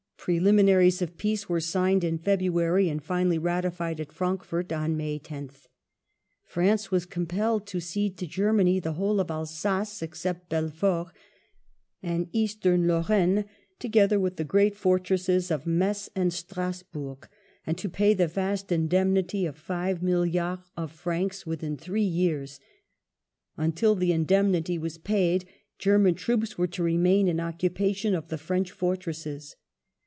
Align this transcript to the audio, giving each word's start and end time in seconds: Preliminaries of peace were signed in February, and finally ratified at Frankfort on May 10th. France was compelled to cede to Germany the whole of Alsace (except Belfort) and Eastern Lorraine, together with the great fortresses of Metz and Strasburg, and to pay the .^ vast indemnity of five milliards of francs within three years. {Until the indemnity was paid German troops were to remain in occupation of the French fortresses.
Preliminaries 0.23 1.01
of 1.01 1.17
peace 1.17 1.49
were 1.49 1.59
signed 1.59 2.03
in 2.03 2.19
February, 2.19 2.87
and 2.89 3.01
finally 3.03 3.39
ratified 3.39 3.99
at 3.99 4.11
Frankfort 4.11 4.71
on 4.71 4.95
May 4.95 5.17
10th. 5.17 5.61
France 6.43 6.91
was 6.91 7.07
compelled 7.07 7.65
to 7.65 7.79
cede 7.79 8.17
to 8.19 8.27
Germany 8.27 8.79
the 8.79 8.93
whole 8.93 9.19
of 9.19 9.31
Alsace 9.31 10.03
(except 10.03 10.47
Belfort) 10.47 11.07
and 12.03 12.29
Eastern 12.33 12.87
Lorraine, 12.87 13.45
together 13.79 14.19
with 14.19 14.35
the 14.35 14.43
great 14.43 14.75
fortresses 14.75 15.49
of 15.49 15.65
Metz 15.65 16.07
and 16.15 16.31
Strasburg, 16.31 17.27
and 17.65 17.75
to 17.79 17.89
pay 17.89 18.13
the 18.13 18.27
.^ 18.13 18.27
vast 18.29 18.71
indemnity 18.71 19.47
of 19.47 19.57
five 19.57 20.03
milliards 20.03 20.69
of 20.77 20.91
francs 20.91 21.47
within 21.47 21.77
three 21.77 22.01
years. 22.03 22.59
{Until 23.57 23.95
the 23.95 24.11
indemnity 24.11 24.77
was 24.77 24.99
paid 24.99 25.47
German 25.79 26.13
troops 26.13 26.59
were 26.59 26.67
to 26.67 26.83
remain 26.83 27.27
in 27.27 27.39
occupation 27.39 28.13
of 28.13 28.27
the 28.27 28.37
French 28.37 28.69
fortresses. 28.71 29.55